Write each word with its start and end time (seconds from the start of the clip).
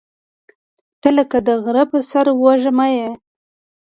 •ته 1.01 1.09
لکه 1.17 1.37
د 1.47 1.49
غره 1.63 1.83
پر 1.91 2.01
سر 2.11 2.25
وږمه 2.41 2.87
یې. 2.97 3.09